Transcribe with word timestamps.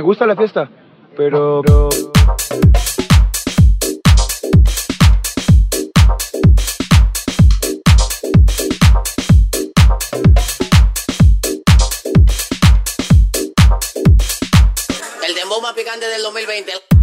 gusta 0.00 0.26
la 0.26 0.36
fiesta, 0.36 0.68
pero... 1.16 1.62
El 15.26 15.34
dembow 15.34 15.60
más 15.62 15.72
picante 15.74 16.06
del 16.08 16.22
2020. 16.22 16.93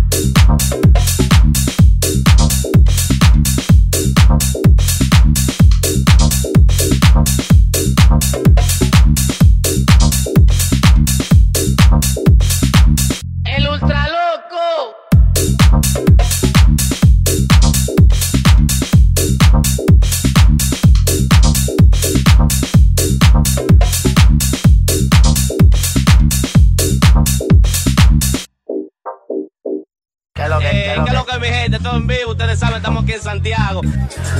Lo 30.51 30.59
que, 30.59 30.67
Eh, 30.69 30.83
qué 30.83 30.91
es 30.91 31.13
lo 31.13 31.25
¿Qué 31.25 31.31
es 31.31 31.37
que? 31.37 31.39
mi 31.39 31.47
gente? 31.47 31.79
Todo 31.79 31.97
en 31.97 32.07
vivo, 32.07 32.31
ustedes 32.31 32.59
saben, 32.59 32.77
estamos 32.77 33.03
aquí 33.03 33.13
en 33.13 33.21
Santiago. 33.21 33.81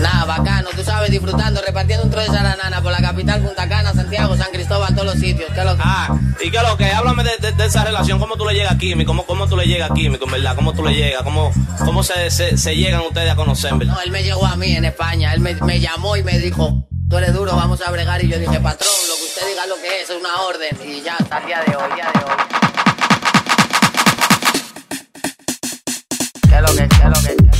Nada, 0.01 0.25
bacano, 0.25 0.69
tú 0.75 0.83
sabes, 0.83 1.09
disfrutando, 1.11 1.61
repartiendo 1.65 2.05
un 2.05 2.11
trozo 2.11 2.31
de 2.31 2.37
saranana 2.37 2.81
por 2.81 2.91
la 2.91 3.01
capital, 3.01 3.41
Punta 3.41 3.67
Cana, 3.67 3.93
Santiago, 3.93 4.35
San 4.37 4.51
Cristóbal, 4.51 4.93
todos 4.93 5.05
los 5.07 5.15
sitios. 5.15 5.49
¿Qué 5.53 5.59
es 5.59 5.65
lo 5.65 5.75
que? 5.75 5.81
Ah, 5.83 6.15
¿y 6.43 6.51
qué 6.51 6.57
es 6.57 6.63
lo 6.63 6.77
que? 6.77 6.85
Háblame 6.91 7.23
de, 7.23 7.37
de- 7.39 7.51
de 7.53 7.65
esa 7.65 7.83
relación, 7.83 8.19
cómo 8.19 8.35
tú 8.35 8.45
le 8.45 8.53
llegas 8.53 8.73
a 8.73 8.77
Kimi, 8.77 9.05
cómo, 9.05 9.25
cómo 9.25 9.47
tú 9.47 9.57
le 9.57 9.65
llegas 9.65 9.91
a 9.91 9.93
Químico, 9.93 10.25
en 10.25 10.31
verdad, 10.31 10.55
cómo 10.55 10.73
tú 10.73 10.83
le 10.85 10.93
llegas, 10.93 11.23
cómo, 11.23 11.51
cómo 11.85 12.03
se, 12.03 12.29
se, 12.29 12.57
se 12.57 12.75
llegan 12.75 13.01
ustedes 13.01 13.31
a 13.31 13.35
conocer, 13.35 13.73
verdad. 13.75 13.93
No, 13.95 14.01
él 14.01 14.11
me 14.11 14.23
llegó 14.23 14.45
a 14.45 14.55
mí 14.55 14.75
en 14.75 14.85
España, 14.85 15.33
él 15.33 15.39
me, 15.39 15.53
me 15.55 15.79
llamó 15.79 16.15
y 16.17 16.23
me 16.23 16.37
dijo, 16.39 16.87
tú 17.09 17.17
eres 17.17 17.33
duro, 17.33 17.55
vamos 17.55 17.81
a 17.85 17.91
bregar. 17.91 18.23
Y 18.23 18.27
yo 18.29 18.37
dije, 18.39 18.59
patrón, 18.59 18.89
lo 19.07 19.15
que 19.15 19.23
usted 19.23 19.47
diga 19.49 19.65
lo 19.67 19.75
que 19.75 20.01
es, 20.01 20.09
es 20.09 20.15
una 20.17 20.35
orden. 20.41 20.77
Y 20.89 21.01
ya, 21.01 21.15
hasta 21.19 21.37
el 21.39 21.45
día 21.47 21.59
de 21.65 21.75
hoy, 21.75 21.93
día 21.95 22.11
de 22.13 22.19
hoy. 22.23 22.60
Lo 26.73 27.13
que? 27.21 27.50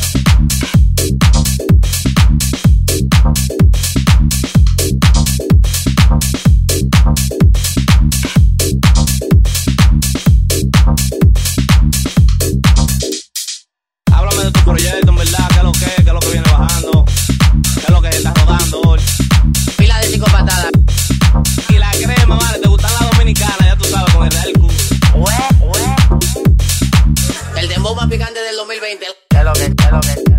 Más 27.96 28.10
picante 28.10 28.42
del 28.42 28.56
2020. 28.56 29.06
¿Qué 29.30 29.38
es 29.38 29.44
lo 29.44 29.54
que, 29.54 29.70
lo 29.70 30.02
que, 30.02 30.31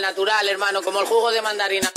natural, 0.00 0.48
hermano, 0.48 0.82
como 0.82 1.00
el 1.00 1.06
jugo 1.06 1.30
de 1.30 1.42
mandarina. 1.42 1.90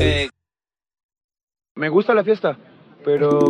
¿Y 0.00 0.02
qué 0.02 0.22
es 0.22 0.26
lo 0.26 0.30
que? 0.30 0.30
Me 1.76 1.88
gusta 1.88 2.14
la 2.14 2.24
fiesta, 2.24 2.56
pero... 3.04 3.48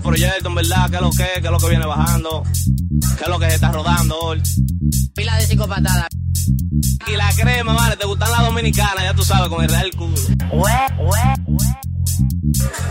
Proyecto, 0.00 0.48
en 0.48 0.54
verdad, 0.54 0.90
qué 0.90 0.96
es 0.96 1.02
lo 1.02 1.10
que, 1.10 1.26
qué 1.40 1.44
es 1.44 1.50
lo 1.50 1.58
que 1.58 1.68
viene 1.68 1.86
bajando, 1.86 2.42
qué 3.18 3.24
es 3.24 3.28
lo 3.28 3.38
que 3.38 3.48
se 3.48 3.54
está 3.56 3.72
rodando 3.72 4.18
hoy. 4.18 4.42
Pila 5.14 5.36
de 5.36 5.46
psicopatadas. 5.46 6.08
Y 7.06 7.16
la 7.16 7.30
crema, 7.36 7.74
vale, 7.74 7.96
te 7.96 8.06
gustan 8.06 8.30
las 8.30 8.42
dominicanas, 8.42 9.02
ya 9.02 9.14
tú 9.14 9.22
sabes, 9.22 9.48
con 9.48 9.62
el 9.62 9.70
Real 9.70 9.90
Culo. 9.96 10.14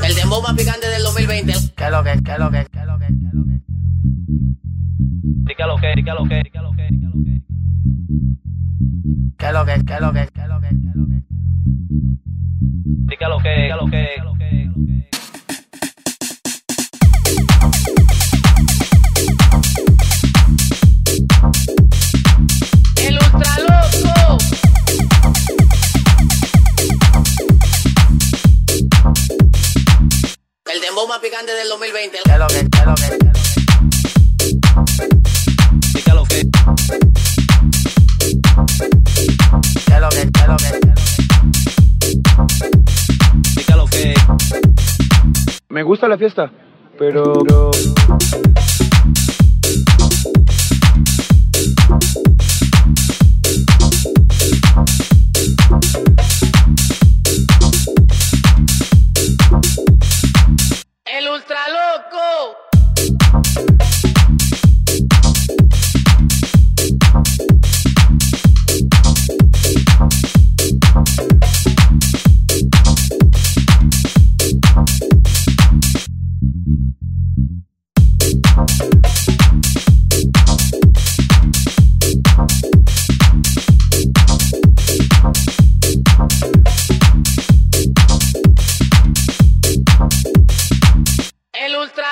El 0.04 0.16
dembow 0.16 0.42
más 0.42 0.54
picante 0.54 0.88
del 0.88 1.04
2020. 1.04 1.54
¿Qué 1.76 1.86
es 1.86 1.92
lo 1.92 2.04
que, 2.04 2.20
qué 2.24 2.32
es 2.32 2.40
lo 2.40 2.52
que, 2.52 2.66
qué 2.72 2.80
es 2.80 2.86
lo 2.86 3.00
que, 3.00 3.08
qué 3.08 3.28
es 3.28 3.34
lo 3.34 3.46
que? 3.46 3.62
¿Y 5.52 5.56
qué 5.56 5.62
es 5.62 5.68
lo 5.68 5.78
que, 5.78 5.94
qué 5.94 6.10
es 6.10 6.16
lo 6.16 6.24
que, 6.28 6.42
qué 6.44 6.58
es 6.58 6.64
lo 6.64 6.72
que, 6.72 6.88
qué 6.90 6.98
es 6.98 7.12
lo 7.12 7.24
que? 7.24 7.42
¿Qué 9.38 9.48
es 9.48 9.54
lo 9.54 9.66
que, 9.66 9.74
qué 9.86 9.94
es 9.94 10.02
lo 10.02 10.14
que, 10.14 10.28
qué 10.34 10.42
es 10.42 10.48
lo 10.48 10.60
que, 10.62 10.70
qué 10.70 10.90
es 10.90 10.96
lo 10.96 11.06
que? 11.08 11.24
¿Y 13.12 13.18
qué 13.18 13.26
es 13.26 13.30
lo 13.30 13.38
que, 13.38 13.54
qué 13.54 13.72
es 13.72 13.72
lo 13.72 13.72
que, 13.72 13.72
qué 13.72 13.72
es 13.72 13.80
lo 13.80 13.88
que, 13.88 14.06
qué 14.08 14.18
es 14.18 14.24
lo 14.24 14.31
que? 14.31 14.31
¿Y 43.58 43.64
qué 43.64 43.72
es 43.72 43.76
lo 43.76 43.86
que? 43.88 44.14
Me 45.70 45.82
gusta 45.84 46.08
la 46.08 46.18
fiesta, 46.20 46.52
pero... 47.00 47.34
El 48.80 48.81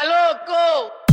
loco! 0.06 1.09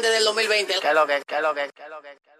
Picante 0.00 0.14
del 0.14 0.24
2020. 0.24 0.74
¿Qué 0.80 0.88
es 0.88 0.94
lo 0.94 1.06
que, 1.06 1.22
qué 1.26 1.36
es 1.36 1.42
lo 1.42 1.54
que, 1.54 1.70
qué 1.74 1.82
es 1.82 1.88
lo 1.88 2.00
que, 2.00 2.08
qué 2.08 2.30
es 2.30 2.36
lo 2.36 2.39